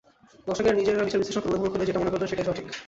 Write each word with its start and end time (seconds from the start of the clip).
দর্শকেরা 0.47 0.77
নিজেরা 0.79 1.05
বিচার-বিশ্লেষণ 1.07 1.41
করে, 1.43 1.51
অনুধাবন 1.53 1.71
করে 1.73 1.87
যেটা 1.89 1.99
মনে 2.01 2.11
করবেন, 2.11 2.29
সেটাই 2.31 2.47
সঠিক। 2.49 2.65